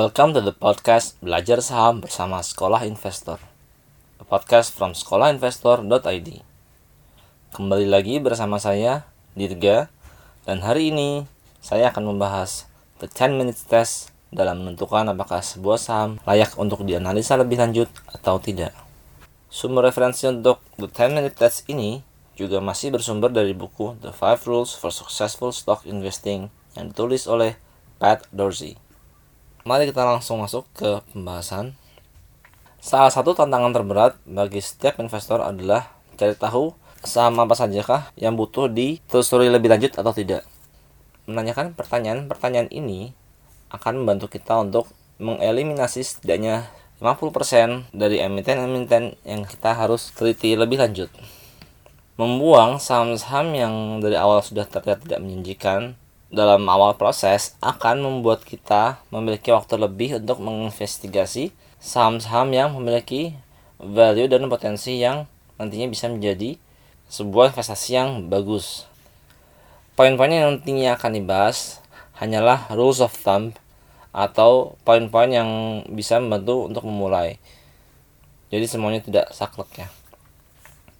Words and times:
Welcome 0.00 0.32
to 0.32 0.40
the 0.40 0.56
podcast 0.56 1.20
Belajar 1.20 1.60
Saham 1.60 2.00
bersama 2.00 2.40
Sekolah 2.40 2.88
Investor. 2.88 3.36
A 4.16 4.24
podcast 4.24 4.72
from 4.72 4.96
sekolahinvestor.id. 4.96 6.40
Kembali 7.52 7.84
lagi 7.84 8.16
bersama 8.16 8.56
saya, 8.56 9.04
Dirga, 9.36 9.92
dan 10.48 10.64
hari 10.64 10.88
ini 10.88 11.28
saya 11.60 11.92
akan 11.92 12.16
membahas 12.16 12.64
the 13.04 13.12
10 13.12 13.36
minutes 13.36 13.68
test 13.68 14.08
dalam 14.32 14.64
menentukan 14.64 15.04
apakah 15.04 15.44
sebuah 15.44 15.76
saham 15.76 16.16
layak 16.24 16.56
untuk 16.56 16.80
dianalisa 16.88 17.36
lebih 17.36 17.60
lanjut 17.60 17.92
atau 18.08 18.40
tidak. 18.40 18.72
Sumber 19.52 19.84
referensi 19.84 20.24
untuk 20.24 20.64
the 20.80 20.88
10 20.88 21.12
minute 21.12 21.36
test 21.36 21.68
ini 21.68 22.00
juga 22.40 22.56
masih 22.64 22.88
bersumber 22.88 23.28
dari 23.28 23.52
buku 23.52 24.00
The 24.00 24.16
5 24.16 24.48
Rules 24.48 24.72
for 24.72 24.96
Successful 24.96 25.52
Stock 25.52 25.84
Investing 25.84 26.48
yang 26.72 26.88
ditulis 26.88 27.28
oleh 27.28 27.60
Pat 28.00 28.24
Dorsey. 28.32 28.80
Mari 29.60 29.92
kita 29.92 30.08
langsung 30.08 30.40
masuk 30.40 30.64
ke 30.72 31.04
pembahasan. 31.12 31.76
Salah 32.80 33.12
satu 33.12 33.36
tantangan 33.36 33.76
terberat 33.76 34.16
bagi 34.24 34.56
setiap 34.56 34.96
investor 35.04 35.44
adalah 35.44 35.92
cari 36.16 36.32
tahu 36.32 36.72
saham 37.04 37.36
apa 37.44 37.52
sajakah 37.52 38.08
yang 38.16 38.40
butuh 38.40 38.72
ditelusuri 38.72 39.52
lebih 39.52 39.68
lanjut 39.68 39.92
atau 40.00 40.16
tidak. 40.16 40.48
Menanyakan 41.28 41.76
pertanyaan-pertanyaan 41.76 42.72
ini 42.72 43.12
akan 43.68 44.00
membantu 44.00 44.32
kita 44.32 44.64
untuk 44.64 44.88
mengeliminasi 45.20 46.08
setidaknya 46.08 46.72
50% 47.04 47.92
dari 47.92 48.16
emiten-emiten 48.24 49.20
yang 49.28 49.44
kita 49.44 49.76
harus 49.76 50.08
teliti 50.16 50.56
lebih 50.56 50.80
lanjut. 50.80 51.12
Membuang 52.16 52.80
saham-saham 52.80 53.52
yang 53.52 53.74
dari 54.00 54.16
awal 54.16 54.40
sudah 54.40 54.64
terlihat 54.64 55.04
tidak 55.04 55.20
menjanjikan 55.20 56.00
dalam 56.30 56.62
awal 56.70 56.94
proses 56.94 57.58
akan 57.58 58.06
membuat 58.06 58.46
kita 58.46 59.02
memiliki 59.10 59.50
waktu 59.50 59.74
lebih 59.74 60.22
untuk 60.22 60.38
menginvestigasi 60.38 61.50
saham-saham 61.82 62.54
yang 62.54 62.68
memiliki 62.70 63.34
value 63.82 64.30
dan 64.30 64.46
potensi 64.46 65.02
yang 65.02 65.26
nantinya 65.58 65.90
bisa 65.90 66.06
menjadi 66.06 66.54
sebuah 67.10 67.50
investasi 67.50 67.90
yang 67.98 68.30
bagus. 68.30 68.86
Poin-poin 69.98 70.30
yang 70.30 70.56
nantinya 70.56 70.94
akan 70.94 71.18
dibahas 71.18 71.82
hanyalah 72.22 72.70
rules 72.72 73.02
of 73.02 73.10
thumb 73.10 73.50
atau 74.14 74.78
poin-poin 74.86 75.28
yang 75.28 75.50
bisa 75.90 76.22
membantu 76.22 76.70
untuk 76.70 76.86
memulai. 76.86 77.42
Jadi 78.54 78.66
semuanya 78.70 79.02
tidak 79.02 79.26
saklek 79.34 79.86
ya. 79.86 79.88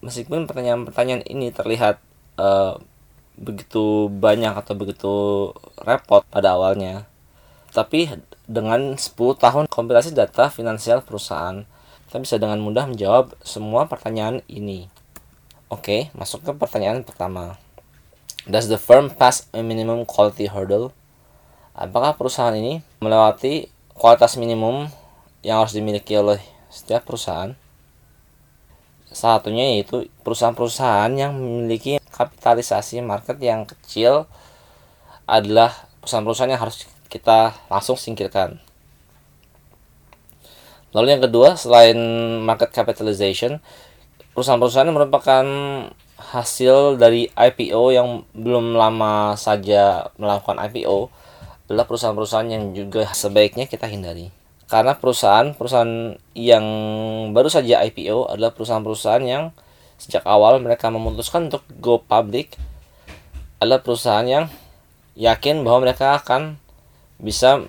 Meskipun 0.02 0.50
pertanyaan-pertanyaan 0.50 1.22
ini 1.28 1.54
terlihat 1.54 2.02
uh, 2.40 2.82
begitu 3.38 4.10
banyak 4.10 4.52
atau 4.56 4.74
begitu 4.74 5.14
repot 5.78 6.24
pada 6.30 6.56
awalnya. 6.56 7.06
Tapi 7.70 8.10
dengan 8.50 8.98
10 8.98 9.14
tahun 9.38 9.64
kompilasi 9.70 10.10
data 10.10 10.50
finansial 10.50 11.06
perusahaan, 11.06 11.62
kita 12.10 12.18
bisa 12.18 12.36
dengan 12.42 12.58
mudah 12.58 12.90
menjawab 12.90 13.38
semua 13.46 13.86
pertanyaan 13.86 14.42
ini. 14.50 14.90
Oke, 15.70 16.10
masuk 16.18 16.42
ke 16.42 16.50
pertanyaan 16.50 17.06
pertama. 17.06 17.54
Does 18.50 18.66
the 18.66 18.74
firm 18.74 19.14
pass 19.14 19.46
a 19.54 19.62
minimum 19.62 20.02
quality 20.02 20.50
hurdle? 20.50 20.90
Apakah 21.70 22.18
perusahaan 22.18 22.50
ini 22.58 22.82
melewati 22.98 23.70
kualitas 23.94 24.34
minimum 24.34 24.90
yang 25.46 25.62
harus 25.62 25.70
dimiliki 25.78 26.18
oleh 26.18 26.42
setiap 26.66 27.06
perusahaan? 27.06 27.54
Satunya 29.14 29.78
yaitu 29.78 30.10
perusahaan-perusahaan 30.26 31.14
yang 31.14 31.38
memiliki 31.38 31.99
kapitalisasi 32.20 33.00
market 33.00 33.40
yang 33.40 33.64
kecil 33.64 34.28
adalah 35.24 35.72
perusahaan-perusahaan 36.04 36.52
yang 36.52 36.60
harus 36.60 36.84
kita 37.08 37.56
langsung 37.72 37.96
singkirkan. 37.96 38.60
Lalu 40.92 41.16
yang 41.16 41.22
kedua, 41.24 41.56
selain 41.56 41.96
market 42.44 42.76
capitalization, 42.76 43.64
perusahaan-perusahaan 44.36 44.84
yang 44.92 44.98
merupakan 45.00 45.46
hasil 46.20 47.00
dari 47.00 47.32
IPO 47.32 47.82
yang 47.96 48.08
belum 48.36 48.76
lama 48.76 49.32
saja 49.40 50.12
melakukan 50.20 50.60
IPO 50.68 51.08
adalah 51.72 51.88
perusahaan-perusahaan 51.88 52.50
yang 52.52 52.64
juga 52.76 53.08
sebaiknya 53.16 53.64
kita 53.64 53.88
hindari 53.88 54.28
karena 54.70 54.94
perusahaan-perusahaan 54.94 56.14
yang 56.38 56.64
baru 57.34 57.50
saja 57.50 57.82
IPO 57.82 58.30
adalah 58.30 58.54
perusahaan-perusahaan 58.54 59.26
yang 59.26 59.50
sejak 60.00 60.24
awal 60.24 60.56
mereka 60.64 60.88
memutuskan 60.88 61.52
untuk 61.52 61.62
go 61.76 62.00
public 62.00 62.56
adalah 63.60 63.84
perusahaan 63.84 64.24
yang 64.24 64.44
yakin 65.12 65.60
bahwa 65.60 65.84
mereka 65.84 66.16
akan 66.16 66.56
bisa 67.20 67.68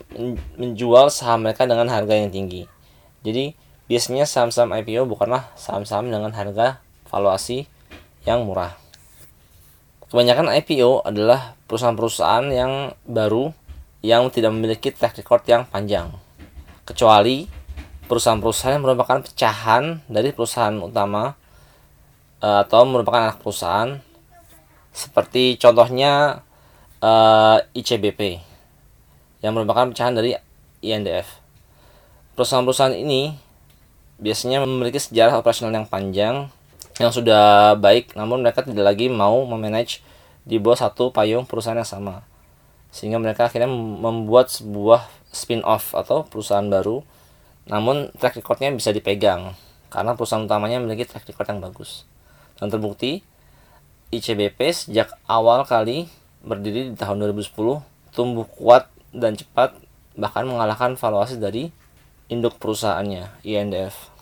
menjual 0.56 1.12
saham 1.12 1.44
mereka 1.44 1.68
dengan 1.68 1.92
harga 1.92 2.16
yang 2.16 2.32
tinggi. 2.32 2.64
Jadi 3.28 3.52
biasanya 3.92 4.24
saham-saham 4.24 4.72
IPO 4.72 5.04
bukanlah 5.12 5.52
saham-saham 5.60 6.08
dengan 6.08 6.32
harga 6.32 6.80
valuasi 7.12 7.68
yang 8.24 8.48
murah. 8.48 8.80
Kebanyakan 10.08 10.48
IPO 10.64 11.04
adalah 11.04 11.60
perusahaan-perusahaan 11.68 12.48
yang 12.48 12.96
baru 13.04 13.52
yang 14.00 14.32
tidak 14.32 14.56
memiliki 14.56 14.96
track 14.96 15.20
record 15.20 15.44
yang 15.46 15.68
panjang 15.68 16.10
kecuali 16.88 17.46
perusahaan-perusahaan 18.10 18.76
yang 18.76 18.84
merupakan 18.84 19.24
pecahan 19.24 20.04
dari 20.10 20.36
perusahaan 20.36 20.76
utama 20.84 21.38
atau 22.42 22.82
merupakan 22.90 23.30
anak 23.30 23.38
perusahaan. 23.40 24.02
Seperti 24.92 25.56
contohnya 25.56 26.44
uh, 27.00 27.64
eh, 27.64 27.80
ICBP 27.80 28.44
yang 29.40 29.56
merupakan 29.56 29.88
pecahan 29.88 30.12
dari 30.12 30.36
INDF. 30.84 31.40
Perusahaan-perusahaan 32.36 32.98
ini 32.98 33.32
biasanya 34.20 34.66
memiliki 34.66 35.00
sejarah 35.00 35.40
operasional 35.40 35.74
yang 35.74 35.88
panjang 35.88 36.50
yang 37.00 37.10
sudah 37.10 37.74
baik 37.80 38.14
namun 38.14 38.46
mereka 38.46 38.62
tidak 38.62 38.94
lagi 38.94 39.10
mau 39.10 39.42
memanage 39.48 40.06
di 40.46 40.62
bawah 40.62 40.78
satu 40.78 41.14
payung 41.14 41.48
perusahaan 41.48 41.78
yang 41.78 41.88
sama. 41.88 42.26
Sehingga 42.92 43.18
mereka 43.22 43.48
akhirnya 43.48 43.72
membuat 43.72 44.52
sebuah 44.52 45.08
spin-off 45.32 45.96
atau 45.96 46.28
perusahaan 46.28 46.66
baru 46.68 47.02
namun 47.70 48.12
track 48.18 48.42
recordnya 48.42 48.74
bisa 48.74 48.92
dipegang 48.92 49.54
karena 49.94 50.18
perusahaan 50.18 50.44
utamanya 50.44 50.82
memiliki 50.82 51.08
track 51.08 51.30
record 51.30 51.48
yang 51.56 51.62
bagus 51.62 52.04
dan 52.62 52.70
terbukti 52.70 53.26
ICBP 54.14 54.60
sejak 54.70 55.10
awal 55.26 55.66
kali 55.66 56.06
berdiri 56.46 56.94
di 56.94 56.96
tahun 56.96 57.26
2010 57.34 58.14
tumbuh 58.14 58.46
kuat 58.46 58.86
dan 59.10 59.34
cepat 59.34 59.74
bahkan 60.14 60.46
mengalahkan 60.46 60.94
valuasi 60.94 61.42
dari 61.42 61.74
induk 62.30 62.62
perusahaannya 62.62 63.42
INDF 63.42 64.14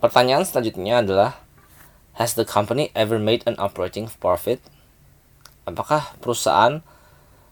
pertanyaan 0.00 0.48
selanjutnya 0.48 1.04
adalah 1.04 1.36
has 2.16 2.32
the 2.32 2.48
company 2.48 2.88
ever 2.96 3.20
made 3.20 3.44
an 3.44 3.54
operating 3.60 4.08
profit 4.18 4.58
apakah 5.68 6.16
perusahaan 6.24 6.80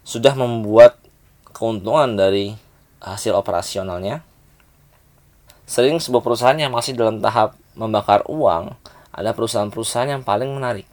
sudah 0.07 0.33
membuat 0.37 1.01
keuntungan 1.55 2.19
dari 2.19 2.55
hasil 3.01 3.33
operasionalnya. 3.33 4.21
Sering 5.65 5.97
sebuah 5.97 6.21
perusahaan 6.21 6.59
yang 6.59 6.73
masih 6.75 6.93
dalam 6.93 7.25
tahap 7.25 7.57
membakar 7.75 8.27
uang 8.27 8.75
ada 9.15 9.31
perusahaan-perusahaan 9.35 10.11
yang 10.11 10.23
paling 10.27 10.51
menarik. 10.51 10.87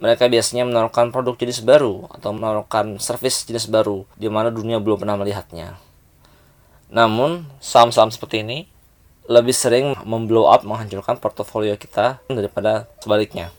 Mereka 0.00 0.32
biasanya 0.32 0.64
menaruhkan 0.64 1.12
produk 1.12 1.36
jenis 1.36 1.60
baru 1.60 2.08
atau 2.08 2.32
menaruhkan 2.32 2.96
service 3.00 3.44
jenis 3.44 3.68
baru 3.68 4.08
di 4.16 4.32
mana 4.32 4.48
dunia 4.48 4.80
belum 4.80 5.04
pernah 5.04 5.20
melihatnya. 5.20 5.76
Namun, 6.88 7.44
saham-saham 7.60 8.08
seperti 8.08 8.42
ini 8.42 8.64
lebih 9.28 9.52
sering 9.54 9.94
memblow 10.02 10.48
up 10.48 10.64
menghancurkan 10.64 11.20
portofolio 11.20 11.76
kita 11.76 12.18
daripada 12.26 12.88
sebaliknya 12.98 13.52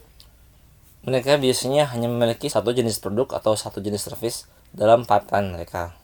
mereka 1.02 1.34
biasanya 1.34 1.90
hanya 1.90 2.06
memiliki 2.06 2.46
satu 2.46 2.70
jenis 2.70 3.02
produk 3.02 3.34
atau 3.34 3.58
satu 3.58 3.82
jenis 3.82 4.06
service 4.06 4.46
dalam 4.70 5.02
pipeline 5.02 5.50
mereka. 5.50 5.98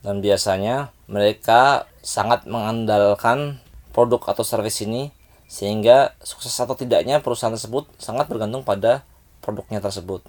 Dan 0.00 0.24
biasanya 0.24 0.96
mereka 1.12 1.84
sangat 2.00 2.48
mengandalkan 2.48 3.60
produk 3.92 4.32
atau 4.32 4.40
service 4.40 4.80
ini 4.80 5.12
sehingga 5.50 6.14
sukses 6.22 6.54
atau 6.54 6.78
tidaknya 6.78 7.18
perusahaan 7.18 7.50
tersebut 7.50 7.90
sangat 7.98 8.30
bergantung 8.30 8.62
pada 8.62 9.02
produknya 9.42 9.82
tersebut. 9.82 10.22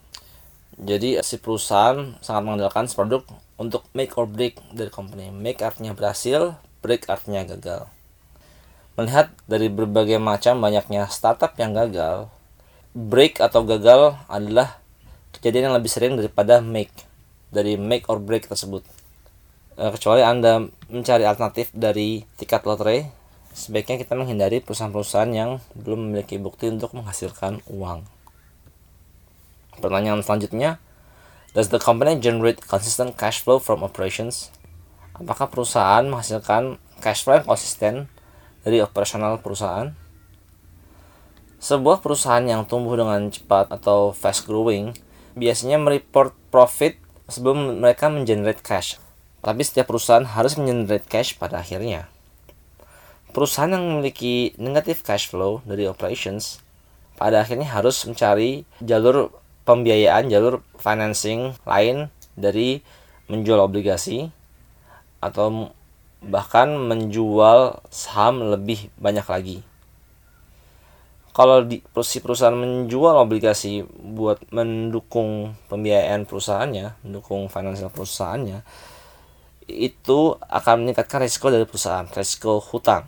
Jadi 0.81 1.21
si 1.21 1.37
perusahaan 1.37 2.17
sangat 2.25 2.41
mengandalkan 2.41 2.89
produk 2.89 3.21
untuk 3.61 3.85
make 3.93 4.17
or 4.17 4.25
break 4.25 4.57
dari 4.73 4.89
company. 4.89 5.29
Make 5.29 5.61
artinya 5.61 5.93
berhasil, 5.93 6.57
break 6.81 7.05
artinya 7.05 7.45
gagal. 7.45 7.85
Melihat 8.97 9.29
dari 9.45 9.69
berbagai 9.69 10.17
macam 10.17 10.57
banyaknya 10.57 11.05
startup 11.13 11.53
yang 11.61 11.77
gagal, 11.77 12.25
break 12.97 13.37
atau 13.37 13.61
gagal 13.61 14.17
adalah 14.25 14.81
kejadian 15.37 15.69
yang 15.69 15.77
lebih 15.77 15.91
sering 15.93 16.17
daripada 16.17 16.65
make 16.65 16.91
dari 17.53 17.77
make 17.77 18.09
or 18.09 18.17
break 18.17 18.47
tersebut 18.47 18.83
e, 19.75 19.83
kecuali 19.95 20.23
anda 20.23 20.63
mencari 20.91 21.23
alternatif 21.23 21.71
dari 21.75 22.23
tiket 22.35 22.63
lotre 22.67 23.20
sebaiknya 23.51 23.99
kita 23.99 24.15
menghindari 24.15 24.63
perusahaan-perusahaan 24.63 25.31
yang 25.31 25.59
belum 25.75 26.11
memiliki 26.11 26.39
bukti 26.39 26.71
untuk 26.71 26.95
menghasilkan 26.95 27.63
uang 27.67 28.07
pertanyaan 29.79 30.23
selanjutnya 30.23 30.79
does 31.51 31.71
the 31.71 31.79
company 31.79 32.15
generate 32.19 32.63
consistent 32.63 33.15
cash 33.19 33.43
flow 33.43 33.59
from 33.59 33.83
operations 33.83 34.51
apakah 35.21 35.51
perusahaan 35.51 36.03
menghasilkan 36.07 36.81
cash 37.01 37.25
flow 37.25 37.41
yang 37.41 37.47
konsisten 37.49 37.93
dari 38.61 38.79
operasional 38.79 39.41
perusahaan? 39.41 39.93
Sebuah 41.61 42.01
perusahaan 42.01 42.41
yang 42.41 42.65
tumbuh 42.65 42.97
dengan 42.97 43.29
cepat 43.29 43.69
atau 43.69 44.13
fast 44.13 44.49
growing 44.49 44.97
biasanya 45.37 45.77
mereport 45.77 46.33
profit 46.49 46.97
sebelum 47.29 47.81
mereka 47.81 48.09
mengenerate 48.09 48.65
cash. 48.65 48.97
Tapi 49.41 49.61
setiap 49.65 49.89
perusahaan 49.89 50.25
harus 50.25 50.57
mengenerate 50.57 51.05
cash 51.05 51.37
pada 51.37 51.61
akhirnya. 51.61 52.09
Perusahaan 53.31 53.71
yang 53.71 53.83
memiliki 53.87 54.51
negative 54.59 55.01
cash 55.07 55.31
flow 55.31 55.63
dari 55.63 55.87
operations 55.87 56.59
pada 57.15 57.43
akhirnya 57.43 57.71
harus 57.71 58.03
mencari 58.03 58.67
jalur 58.83 59.31
pembiayaan, 59.63 60.27
jalur 60.27 60.59
financing 60.75 61.55
lain 61.63 62.11
dari 62.35 62.83
menjual 63.31 63.63
obligasi 63.63 64.27
atau 65.23 65.71
bahkan 66.19 66.75
menjual 66.75 67.79
saham 67.87 68.51
lebih 68.51 68.91
banyak 68.99 69.25
lagi 69.25 69.57
kalau 71.31 71.63
di 71.63 71.79
si 72.03 72.19
perusahaan 72.19 72.55
menjual 72.55 73.15
obligasi 73.15 73.87
buat 73.87 74.43
mendukung 74.51 75.55
pembiayaan 75.71 76.27
perusahaannya, 76.27 77.07
mendukung 77.07 77.47
finansial 77.47 77.87
perusahaannya, 77.87 78.67
itu 79.71 80.19
akan 80.35 80.83
meningkatkan 80.83 81.23
risiko 81.23 81.47
dari 81.47 81.63
perusahaan, 81.63 82.03
risiko 82.11 82.59
hutang. 82.59 83.07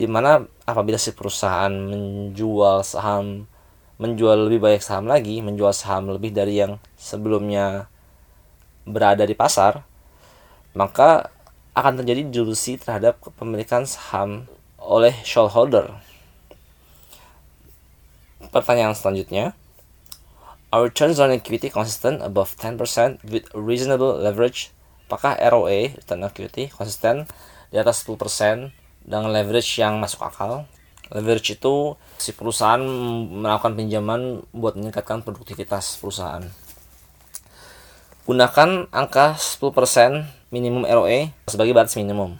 Di 0.00 0.08
mana 0.08 0.40
apabila 0.64 0.96
si 0.96 1.12
perusahaan 1.12 1.68
menjual 1.68 2.80
saham, 2.80 3.44
menjual 4.00 4.48
lebih 4.48 4.64
banyak 4.64 4.80
saham 4.80 5.04
lagi, 5.04 5.44
menjual 5.44 5.76
saham 5.76 6.08
lebih 6.08 6.32
dari 6.32 6.56
yang 6.56 6.80
sebelumnya 6.96 7.92
berada 8.88 9.28
di 9.28 9.36
pasar, 9.36 9.84
maka 10.72 11.28
akan 11.76 12.00
terjadi 12.00 12.32
dilusi 12.32 12.80
terhadap 12.80 13.20
kepemilikan 13.20 13.84
saham 13.84 14.48
oleh 14.80 15.12
shareholder 15.20 15.92
Pertanyaan 18.50 18.98
selanjutnya. 18.98 19.54
Our 20.74 20.90
returns 20.90 21.22
on 21.22 21.30
equity 21.30 21.70
consistent 21.70 22.18
above 22.18 22.58
10% 22.58 23.22
with 23.22 23.46
reasonable 23.54 24.16
leverage. 24.18 24.74
Apakah 25.06 25.38
ROE, 25.38 25.94
return 25.94 26.26
on 26.26 26.32
equity, 26.32 26.66
konsisten 26.66 27.30
di 27.70 27.78
atas 27.78 28.02
10% 28.02 28.79
dengan 29.10 29.34
leverage 29.34 29.82
yang 29.82 29.98
masuk 29.98 30.22
akal? 30.22 30.70
Leverage 31.10 31.58
itu 31.58 31.98
si 32.14 32.30
perusahaan 32.30 32.78
melakukan 33.26 33.74
pinjaman 33.74 34.46
buat 34.54 34.78
meningkatkan 34.78 35.26
produktivitas 35.26 35.98
perusahaan. 35.98 36.46
Gunakan 38.30 38.86
angka 38.94 39.34
10% 39.34 40.54
minimum 40.54 40.86
ROE 40.86 41.34
sebagai 41.50 41.74
batas 41.74 41.98
minimum. 41.98 42.38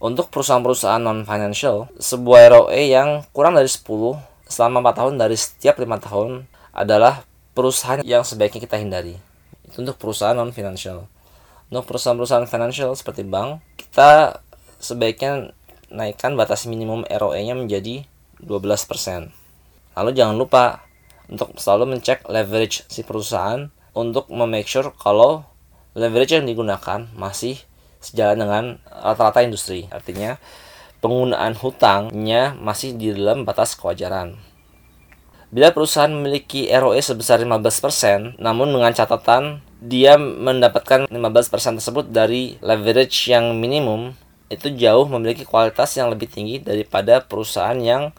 Untuk 0.00 0.32
perusahaan-perusahaan 0.32 1.04
non-financial, 1.04 1.92
sebuah 2.00 2.56
ROE 2.56 2.88
yang 2.88 3.28
kurang 3.36 3.52
dari 3.52 3.68
10 3.68 4.16
selama 4.48 4.80
4 4.80 4.96
tahun 4.96 5.14
dari 5.20 5.36
setiap 5.36 5.76
lima 5.76 6.00
tahun 6.00 6.48
adalah 6.72 7.20
perusahaan 7.52 8.00
yang 8.00 8.24
sebaiknya 8.24 8.64
kita 8.64 8.80
hindari. 8.80 9.20
Itu 9.68 9.84
untuk 9.84 10.00
perusahaan 10.00 10.32
non 10.32 10.56
financial. 10.56 11.04
Untuk 11.68 11.84
perusahaan-perusahaan 11.84 12.48
financial 12.48 12.96
seperti 12.96 13.28
bank, 13.28 13.60
kita 13.76 14.40
sebaiknya 14.80 15.52
naikkan 15.90 16.38
batas 16.38 16.64
minimum 16.70 17.02
ROE-nya 17.06 17.58
menjadi 17.58 18.06
12%. 18.40 19.30
Lalu 19.98 20.10
jangan 20.16 20.36
lupa 20.38 20.86
untuk 21.30 21.54
selalu 21.58 21.98
mencek 21.98 22.26
leverage 22.26 22.86
si 22.90 23.06
perusahaan 23.06 23.70
untuk 23.94 24.30
memake 24.30 24.66
sure 24.66 24.94
kalau 24.94 25.46
leverage 25.94 26.38
yang 26.38 26.46
digunakan 26.46 27.10
masih 27.14 27.58
sejalan 28.00 28.38
dengan 28.40 28.64
rata-rata 28.88 29.44
industri. 29.44 29.90
Artinya 29.92 30.40
penggunaan 31.04 31.58
hutangnya 31.58 32.56
masih 32.56 32.96
di 32.96 33.12
dalam 33.12 33.44
batas 33.44 33.76
kewajaran. 33.76 34.38
Bila 35.50 35.74
perusahaan 35.74 36.10
memiliki 36.10 36.70
ROE 36.70 37.02
sebesar 37.02 37.42
15%, 37.42 38.38
namun 38.38 38.70
dengan 38.70 38.94
catatan 38.94 39.58
dia 39.82 40.14
mendapatkan 40.14 41.10
15% 41.10 41.82
tersebut 41.82 42.06
dari 42.14 42.54
leverage 42.62 43.26
yang 43.26 43.58
minimum, 43.58 44.14
itu 44.50 44.66
jauh 44.74 45.06
memiliki 45.06 45.46
kualitas 45.46 45.94
yang 45.94 46.10
lebih 46.10 46.26
tinggi 46.26 46.58
daripada 46.58 47.22
perusahaan 47.22 47.78
yang 47.78 48.10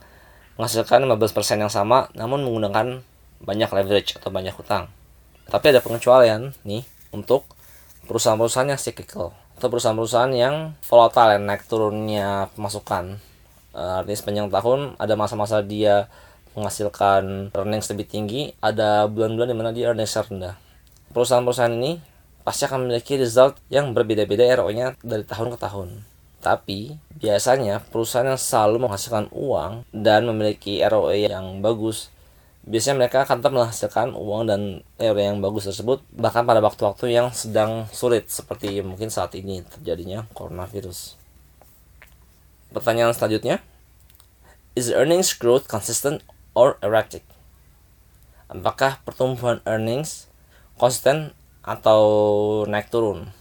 menghasilkan 0.55 1.03
15% 1.03 1.59
yang 1.59 1.69
sama 1.71 2.07
namun 2.15 2.47
menggunakan 2.47 3.03
banyak 3.43 3.69
leverage 3.69 4.15
atau 4.15 4.31
banyak 4.31 4.55
hutang. 4.55 4.87
Tapi 5.51 5.75
ada 5.75 5.83
pengecualian 5.83 6.55
nih 6.63 6.87
untuk 7.11 7.43
perusahaan-perusahaan 8.07 8.71
yang 8.71 8.79
cyclical 8.79 9.35
atau 9.59 9.67
perusahaan-perusahaan 9.67 10.31
yang 10.31 10.55
volatile 10.87 11.35
yang 11.35 11.43
naik 11.43 11.67
turunnya 11.67 12.47
pemasukan. 12.55 13.19
Uh, 13.75 14.03
artinya 14.03 14.17
sepanjang 14.19 14.47
tahun 14.47 14.79
ada 14.95 15.13
masa-masa 15.19 15.59
dia 15.59 16.07
menghasilkan 16.55 17.55
earnings 17.55 17.87
lebih 17.87 18.07
tinggi 18.07 18.51
ada 18.59 19.07
bulan-bulan 19.07 19.47
di 19.51 19.55
mana 19.55 19.69
dia 19.75 19.91
earnings 19.91 20.15
rendah. 20.15 20.55
Perusahaan-perusahaan 21.11 21.75
ini 21.75 21.99
pasti 22.47 22.63
akan 22.63 22.87
memiliki 22.87 23.19
result 23.19 23.59
yang 23.67 23.91
berbeda-beda 23.91 24.63
ROI-nya 24.63 24.95
dari 25.03 25.27
tahun 25.27 25.51
ke 25.55 25.59
tahun 25.59 26.10
tapi 26.41 26.97
biasanya 27.21 27.85
perusahaan 27.93 28.25
yang 28.25 28.41
selalu 28.41 28.89
menghasilkan 28.89 29.29
uang 29.29 29.85
dan 29.93 30.25
memiliki 30.25 30.81
ROE 30.81 31.29
yang 31.29 31.61
bagus 31.61 32.09
biasanya 32.61 33.05
mereka 33.05 33.25
akan 33.25 33.41
tetap 33.41 33.53
menghasilkan 33.57 34.07
uang 34.13 34.43
dan 34.45 34.61
teori 35.01 35.25
yang 35.25 35.41
bagus 35.41 35.65
tersebut 35.65 36.05
bahkan 36.13 36.45
pada 36.45 36.61
waktu-waktu 36.61 37.09
yang 37.09 37.33
sedang 37.33 37.89
sulit 37.89 38.29
seperti 38.29 38.85
mungkin 38.85 39.09
saat 39.09 39.33
ini 39.33 39.65
terjadinya 39.65 40.29
coronavirus. 40.37 41.17
Pertanyaan 42.71 43.11
selanjutnya, 43.17 43.59
is 44.77 44.93
earnings 44.93 45.33
growth 45.33 45.65
consistent 45.67 46.21
or 46.53 46.77
erratic? 46.85 47.25
Apakah 48.47 49.01
pertumbuhan 49.03 49.59
earnings 49.65 50.29
konsisten 50.77 51.33
atau 51.65 52.01
naik 52.69 52.93
turun? 52.93 53.33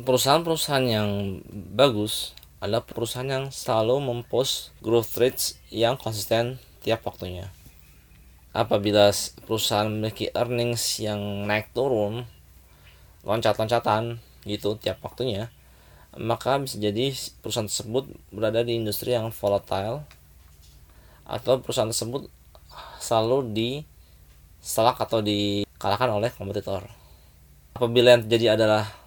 Perusahaan-perusahaan 0.00 0.88
yang 0.88 1.44
bagus 1.76 2.32
adalah 2.64 2.80
perusahaan 2.80 3.28
yang 3.28 3.44
selalu 3.52 4.00
mempost 4.00 4.72
growth 4.80 5.20
rates 5.20 5.60
yang 5.68 6.00
konsisten 6.00 6.56
tiap 6.80 7.04
waktunya. 7.04 7.52
Apabila 8.56 9.12
perusahaan 9.44 9.92
memiliki 9.92 10.32
earnings 10.32 10.96
yang 10.96 11.44
naik 11.44 11.76
turun 11.76 12.24
loncat-loncatan 13.20 14.16
gitu 14.48 14.80
tiap 14.80 14.98
waktunya 15.04 15.52
maka 16.16 16.60
bisa 16.60 16.76
jadi 16.76 17.12
perusahaan 17.40 17.68
tersebut 17.68 18.04
berada 18.28 18.60
di 18.60 18.76
industri 18.76 19.16
yang 19.16 19.32
volatile 19.32 20.04
atau 21.24 21.56
perusahaan 21.64 21.88
tersebut 21.88 22.28
selalu 23.00 23.48
di 23.56 23.70
salak 24.60 25.00
atau 25.00 25.24
dikalahkan 25.24 26.12
oleh 26.12 26.28
kompetitor. 26.36 26.84
Apabila 27.72 28.12
yang 28.12 28.28
terjadi 28.28 28.60
adalah 28.60 29.01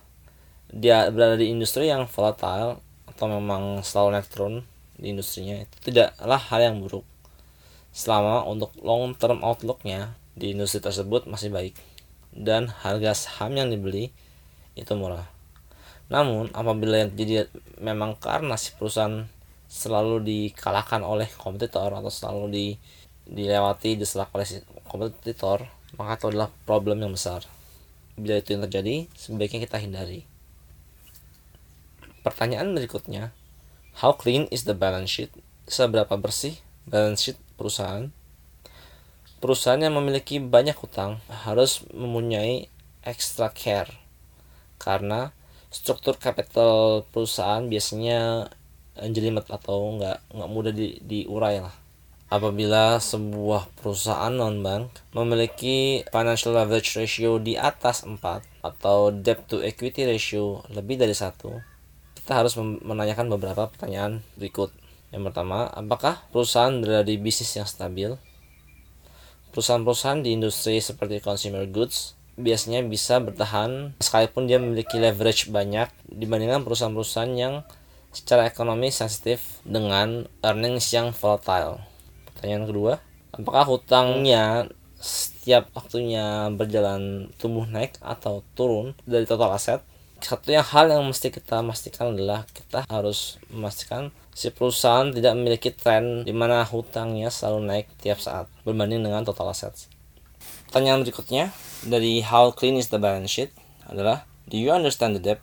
dia 0.75 1.08
berada 1.08 1.39
di 1.39 1.48
industri 1.48 1.88
yang 1.88 2.03
volatile 2.03 2.84
atau 3.08 3.25
memang 3.32 3.79
selalu 3.79 4.20
naik 4.20 4.27
turun 4.27 4.67
di 5.00 5.15
industrinya 5.15 5.63
itu 5.63 5.75
tidaklah 5.88 6.39
hal 6.51 6.60
yang 6.60 6.84
buruk 6.84 7.08
selama 7.96 8.44
untuk 8.44 8.75
long 8.84 9.15
term 9.15 9.39
outlooknya 9.39 10.20
di 10.36 10.51
industri 10.51 10.84
tersebut 10.84 11.32
masih 11.32 11.48
baik 11.48 11.79
dan 12.36 12.67
harga 12.67 13.15
saham 13.15 13.55
yang 13.55 13.72
dibeli 13.72 14.12
itu 14.75 14.91
murah. 15.00 15.24
Namun 16.12 16.51
apabila 16.51 17.00
yang 17.00 17.15
terjadi 17.15 17.48
memang 17.79 18.20
karena 18.20 18.60
si 18.60 18.75
perusahaan 18.75 19.24
selalu 19.72 20.22
dikalahkan 20.27 21.01
oleh 21.08 21.32
kompetitor 21.39 21.96
atau 21.96 22.12
selalu 22.12 22.46
di 22.51 22.67
dilewati 23.25 23.96
diselak 23.96 24.29
oleh 24.36 24.44
si 24.44 24.60
kompetitor 24.86 25.65
maka 25.96 26.20
itu 26.20 26.36
adalah 26.36 26.51
problem 26.67 27.00
yang 27.00 27.15
besar. 27.15 27.48
Bila 28.20 28.39
itu 28.39 28.55
yang 28.55 28.67
terjadi, 28.67 29.08
sebaiknya 29.15 29.63
kita 29.63 29.79
hindari. 29.79 30.27
Pertanyaan 32.25 32.74
berikutnya, 32.74 33.29
how 34.01 34.17
clean 34.17 34.50
is 34.50 34.65
the 34.65 34.74
balance 34.74 35.13
sheet? 35.13 35.29
Seberapa 35.70 36.17
bersih 36.17 36.58
balance 36.89 37.22
sheet 37.22 37.38
perusahaan, 37.53 38.10
perusahaan 39.38 39.77
yang 39.77 39.94
memiliki 39.94 40.41
banyak 40.41 40.74
hutang 40.74 41.22
harus 41.29 41.86
mempunyai 41.94 42.65
extra 43.05 43.53
care 43.53 43.94
karena 44.82 45.29
struktur 45.70 46.17
capital 46.17 47.05
perusahaan 47.13 47.62
biasanya 47.70 48.50
jelimet 48.98 49.46
atau 49.46 49.94
nggak 50.01 50.34
nggak 50.34 50.50
mudah 50.50 50.74
di, 50.74 50.98
diurai 51.05 51.62
lah. 51.62 51.75
Apabila 52.25 52.98
sebuah 52.98 53.70
perusahaan 53.77 54.34
non 54.34 54.65
bank 54.65 55.13
memiliki 55.13 56.01
financial 56.10 56.58
leverage 56.58 56.98
ratio 56.98 57.38
di 57.38 57.53
atas 57.53 58.01
4 58.01 58.17
atau 58.65 59.13
debt 59.13 59.46
to 59.46 59.62
equity 59.62 60.10
ratio 60.10 60.65
lebih 60.74 60.98
dari 60.98 61.13
satu, 61.13 61.62
kita 62.25 62.41
harus 62.41 62.58
menanyakan 62.58 63.29
beberapa 63.29 63.70
pertanyaan 63.70 64.25
berikut. 64.34 64.74
Yang 65.13 65.29
pertama, 65.29 65.70
apakah 65.70 66.25
perusahaan 66.34 66.74
berada 66.82 67.05
di 67.05 67.22
bisnis 67.22 67.53
yang 67.53 67.70
stabil? 67.70 68.17
Perusahaan-perusahaan 69.53 70.25
di 70.25 70.34
industri 70.34 70.82
seperti 70.82 71.22
consumer 71.22 71.70
goods 71.70 72.17
biasanya 72.34 72.82
bisa 72.82 73.22
bertahan 73.22 73.94
sekalipun 74.01 74.50
dia 74.50 74.58
memiliki 74.58 74.98
leverage 74.98 75.53
banyak 75.53 75.86
dibandingkan 76.10 76.65
perusahaan-perusahaan 76.65 77.34
yang 77.38 77.62
secara 78.10 78.50
ekonomi 78.50 78.89
sensitif 78.89 79.62
dengan 79.62 80.25
earnings 80.41 80.89
yang 80.98 81.13
volatile. 81.13 81.77
Pertanyaan 82.34 82.65
kedua, 82.65 82.94
apakah 83.38 83.70
hutangnya 83.70 84.65
setiap 84.98 85.70
waktunya 85.77 86.50
berjalan 86.50 87.29
tumbuh 87.38 87.70
naik 87.70 88.01
atau 88.01 88.41
turun 88.58 88.98
dari 89.05 89.29
total 89.29 89.53
aset? 89.53 89.86
Satu 90.24 90.50
yang 90.50 90.65
hal 90.65 90.89
yang 90.89 91.03
mesti 91.05 91.29
kita 91.29 91.60
pastikan 91.62 92.15
adalah 92.15 92.48
kita 92.50 92.88
harus 92.88 93.38
memastikan 93.51 94.10
si 94.36 94.51
perusahaan 94.51 95.12
tidak 95.12 95.31
memiliki 95.36 95.72
tren 95.72 96.27
di 96.27 96.36
mana 96.36 96.63
hutangnya 96.67 97.31
selalu 97.31 97.60
naik 97.63 97.88
tiap 98.03 98.19
saat 98.19 98.51
berbanding 98.67 99.03
dengan 99.03 99.24
total 99.24 99.51
aset. 99.55 99.75
Pertanyaan 100.67 101.07
berikutnya 101.07 101.55
dari 101.88 102.19
how 102.25 102.51
clean 102.51 102.75
is 102.75 102.91
the 102.91 103.00
balance 103.00 103.31
sheet 103.31 103.55
adalah 103.88 104.27
do 104.48 104.60
you 104.60 104.74
understand 104.75 105.15
the 105.15 105.24
debt? 105.24 105.39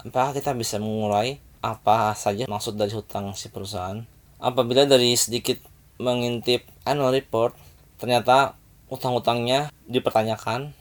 Apakah 0.00 0.32
kita 0.32 0.56
bisa 0.56 0.80
mengurai 0.80 1.38
apa 1.62 2.16
saja 2.18 2.48
maksud 2.48 2.74
dari 2.74 2.90
hutang 2.96 3.36
si 3.36 3.52
perusahaan? 3.52 4.02
Apabila 4.42 4.88
dari 4.88 5.14
sedikit 5.14 5.60
mengintip 6.02 6.66
annual 6.82 7.14
report, 7.14 7.54
ternyata 8.00 8.58
utang-utangnya 8.90 9.70
dipertanyakan 9.86 10.74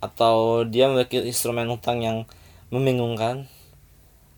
atau 0.00 0.64
dia 0.64 0.88
memiliki 0.88 1.20
instrumen 1.20 1.68
utang 1.68 2.00
yang 2.00 2.24
membingungkan, 2.70 3.50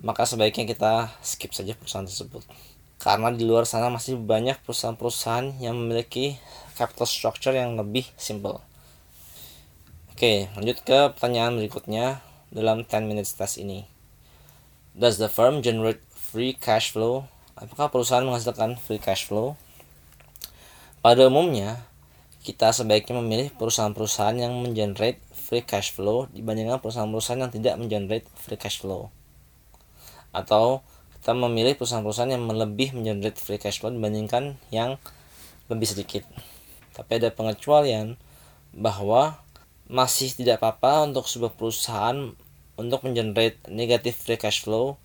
maka 0.01 0.25
sebaiknya 0.25 0.65
kita 0.65 1.12
skip 1.21 1.53
saja 1.53 1.77
perusahaan 1.77 2.09
tersebut. 2.09 2.43
Karena 2.97 3.29
di 3.29 3.45
luar 3.45 3.69
sana 3.69 3.93
masih 3.93 4.17
banyak 4.17 4.59
perusahaan-perusahaan 4.65 5.61
yang 5.61 5.77
memiliki 5.77 6.41
capital 6.75 7.05
structure 7.05 7.55
yang 7.55 7.77
lebih 7.77 8.09
simple. 8.17 8.65
Oke, 10.17 10.49
lanjut 10.57 10.81
ke 10.87 10.99
pertanyaan 11.12 11.59
berikutnya 11.59 12.23
dalam 12.49 12.87
10 12.87 13.11
minutes 13.11 13.35
test 13.37 13.59
ini. 13.59 13.85
Does 14.93 15.17
the 15.17 15.27
firm 15.27 15.65
generate 15.65 16.05
free 16.12 16.53
cash 16.53 16.93
flow? 16.93 17.27
Apakah 17.57 17.89
perusahaan 17.89 18.25
menghasilkan 18.25 18.79
free 18.79 19.01
cash 19.03 19.29
flow? 19.29 19.57
Pada 21.03 21.27
umumnya, 21.27 21.83
kita 22.47 22.71
sebaiknya 22.71 23.19
memilih 23.19 23.51
perusahaan-perusahaan 23.59 24.39
yang 24.39 24.55
mengenerate 24.62 25.19
free 25.52 25.61
cash 25.61 25.92
flow 25.92 26.32
dibandingkan 26.32 26.80
perusahaan-perusahaan 26.80 27.44
yang 27.44 27.52
tidak 27.52 27.76
mengenerate 27.76 28.25
free 28.40 28.56
cash 28.56 28.80
flow. 28.80 29.12
Atau 30.32 30.80
kita 31.21 31.37
memilih 31.37 31.76
perusahaan-perusahaan 31.76 32.32
yang 32.32 32.49
lebih 32.49 32.97
mengenerate 32.97 33.37
free 33.37 33.61
cash 33.61 33.85
flow 33.85 33.92
dibandingkan 33.92 34.56
yang 34.73 34.97
lebih 35.68 35.92
sedikit. 35.92 36.25
Tapi 36.97 37.21
ada 37.21 37.28
pengecualian 37.28 38.16
bahwa 38.73 39.44
masih 39.92 40.32
tidak 40.32 40.64
apa-apa 40.64 41.04
untuk 41.04 41.28
sebuah 41.28 41.52
perusahaan 41.52 42.32
untuk 42.80 43.04
mengenerate 43.04 43.61
negatif 43.68 44.25
free 44.25 44.40
cash 44.40 44.64
flow 44.64 44.97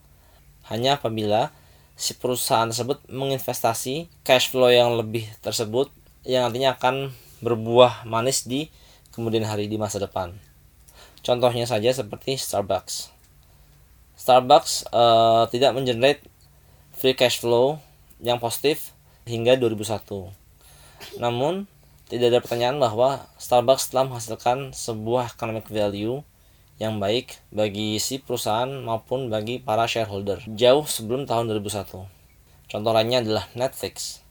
hanya 0.72 0.96
apabila 0.96 1.51
si 2.00 2.16
perusahaan 2.16 2.72
tersebut 2.72 3.04
menginvestasi 3.12 4.08
cash 4.24 4.48
flow 4.48 4.72
yang 4.72 4.96
lebih 4.96 5.27
tersebut 5.44 5.92
yang 6.24 6.48
nantinya 6.48 6.80
akan 6.80 7.12
berbuah 7.44 8.08
manis 8.08 8.48
di 8.48 8.72
kemudian 9.18 9.50
hari 9.50 9.66
di 9.66 9.82
masa 9.82 9.98
depan. 9.98 10.38
Contohnya 11.26 11.66
saja 11.66 11.90
seperti 11.90 12.38
Starbucks. 12.38 13.10
Starbucks 14.14 14.94
uh, 14.94 15.50
tidak 15.50 15.74
mengenerate 15.74 16.22
free 16.94 17.18
cash 17.18 17.42
flow 17.42 17.82
yang 18.22 18.38
positif 18.38 18.94
hingga 19.26 19.58
2001. 19.58 20.30
Namun, 21.18 21.66
tidak 22.08 22.32
ada 22.32 22.40
pertanyaan 22.46 22.78
bahwa 22.78 23.26
Starbucks 23.42 23.90
telah 23.90 24.06
menghasilkan 24.06 24.72
sebuah 24.78 25.34
economic 25.34 25.66
value 25.68 26.22
yang 26.78 27.02
baik 27.02 27.42
bagi 27.50 27.98
si 27.98 28.22
perusahaan 28.22 28.70
maupun 28.70 29.34
bagi 29.34 29.58
para 29.58 29.90
shareholder 29.90 30.46
jauh 30.46 30.86
sebelum 30.86 31.26
tahun 31.26 31.50
2001. 31.50 32.06
Contoh 32.70 32.92
lainnya 32.94 33.26
adalah 33.26 33.50
Netflix. 33.58 34.22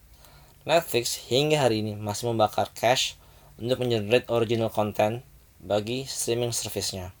Netflix 0.63 1.19
hingga 1.27 1.67
hari 1.67 1.83
ini 1.83 1.99
masih 1.99 2.31
membakar 2.31 2.71
cash 2.71 3.19
untuk 3.57 3.81
mengenerate 3.81 4.29
original 4.29 4.69
content 4.69 5.25
bagi 5.61 6.05
streaming 6.05 6.53
service-nya. 6.53 7.13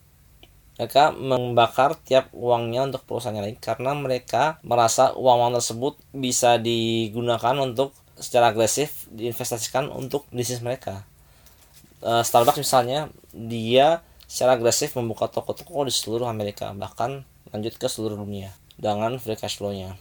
Mereka 0.77 1.17
membakar 1.17 1.97
tiap 2.05 2.29
uangnya 2.37 2.85
untuk 2.85 3.01
perusahaan 3.09 3.33
lain 3.33 3.57
karena 3.57 3.97
mereka 3.97 4.61
merasa 4.61 5.17
uang-uang 5.17 5.57
tersebut 5.57 5.97
bisa 6.13 6.61
digunakan 6.61 7.57
untuk 7.57 7.97
secara 8.13 8.53
agresif 8.53 9.09
diinvestasikan 9.09 9.89
untuk 9.89 10.29
bisnis 10.29 10.61
mereka. 10.61 11.01
Eh, 12.05 12.21
Starbucks 12.21 12.61
misalnya 12.61 13.09
dia 13.33 14.05
secara 14.29 14.53
agresif 14.53 14.93
membuka 14.93 15.25
toko-toko 15.25 15.89
di 15.89 15.93
seluruh 15.93 16.29
Amerika, 16.29 16.69
bahkan 16.77 17.25
lanjut 17.49 17.73
ke 17.81 17.89
seluruh 17.89 18.19
dunia 18.19 18.53
dengan 18.77 19.17
free 19.17 19.39
cash 19.39 19.57
flow-nya. 19.57 19.97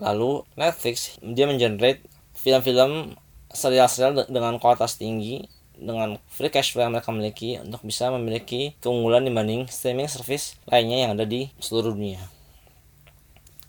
Lalu 0.00 0.46
Netflix 0.56 1.20
dia 1.20 1.44
mengenerate 1.44 2.00
film-film 2.32 3.18
serial-serial 3.52 4.28
dengan 4.28 4.60
kualitas 4.60 5.00
tinggi 5.00 5.48
dengan 5.78 6.18
free 6.26 6.50
cash 6.50 6.74
flow 6.74 6.82
yang 6.82 6.92
mereka 6.92 7.14
miliki 7.14 7.56
untuk 7.62 7.80
bisa 7.86 8.10
memiliki 8.10 8.74
keunggulan 8.82 9.22
dibanding 9.22 9.70
streaming 9.70 10.10
service 10.10 10.58
lainnya 10.66 11.06
yang 11.06 11.10
ada 11.14 11.22
di 11.22 11.48
seluruh 11.62 11.94
dunia. 11.94 12.18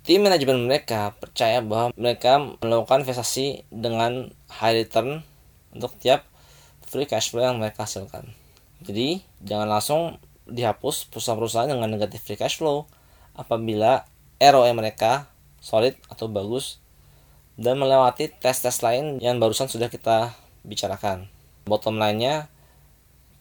Tim 0.01 0.25
manajemen 0.25 0.65
mereka 0.65 1.13
percaya 1.21 1.61
bahwa 1.61 1.93
mereka 1.93 2.41
melakukan 2.65 3.05
investasi 3.05 3.61
dengan 3.69 4.33
high 4.49 4.81
return 4.81 5.21
untuk 5.69 5.93
tiap 6.01 6.25
free 6.89 7.05
cash 7.05 7.29
flow 7.29 7.45
yang 7.45 7.61
mereka 7.61 7.85
hasilkan. 7.85 8.33
Jadi 8.81 9.21
jangan 9.45 9.69
langsung 9.69 10.17
dihapus 10.49 11.13
perusahaan-perusahaan 11.13 11.69
dengan 11.69 11.93
negatif 11.93 12.25
free 12.25 12.41
cash 12.41 12.57
flow 12.57 12.89
apabila 13.37 14.09
ROE 14.41 14.71
mereka 14.73 15.29
solid 15.61 15.93
atau 16.09 16.25
bagus 16.25 16.81
dan 17.59 17.75
melewati 17.75 18.31
tes-tes 18.31 18.79
lain 18.79 19.19
yang 19.19 19.35
barusan 19.35 19.67
sudah 19.67 19.91
kita 19.91 20.31
bicarakan. 20.63 21.27
Bottom 21.67 21.99
line-nya 21.99 22.47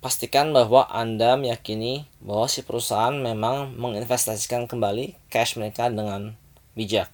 pastikan 0.03 0.51
bahwa 0.51 0.91
Anda 0.91 1.39
meyakini 1.39 2.11
bahwa 2.19 2.51
si 2.51 2.67
perusahaan 2.67 3.15
memang 3.15 3.79
menginvestasikan 3.79 4.67
kembali 4.67 5.15
cash 5.31 5.55
mereka 5.55 5.87
dengan 5.87 6.35
bijak. 6.75 7.07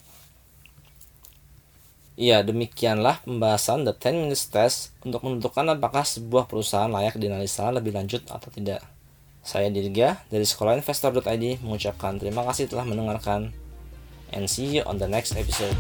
Ya, 2.15 2.47
demikianlah 2.47 3.21
pembahasan 3.27 3.85
The 3.85 3.93
10 3.93 4.25
Minutes 4.25 4.47
Test 4.49 4.95
untuk 5.03 5.27
menentukan 5.27 5.67
apakah 5.77 6.07
sebuah 6.07 6.47
perusahaan 6.47 6.89
layak 6.89 7.21
dianalisa 7.21 7.69
lebih 7.75 7.91
lanjut 7.91 8.23
atau 8.31 8.49
tidak. 8.55 8.81
Saya 9.45 9.69
Dirga 9.69 10.25
dari 10.33 10.47
Sekolah 10.47 10.79
Investor.id 10.79 11.61
mengucapkan 11.61 12.17
terima 12.17 12.47
kasih 12.49 12.71
telah 12.71 12.87
mendengarkan 12.89 13.53
and 14.33 14.49
see 14.49 14.79
you 14.79 14.87
on 14.87 14.97
the 14.97 15.11
next 15.11 15.37
episode. 15.37 15.77